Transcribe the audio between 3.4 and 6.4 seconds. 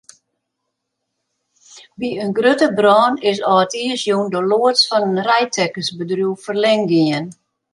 âldjiersjûn de loads fan in reidtekkersbedriuw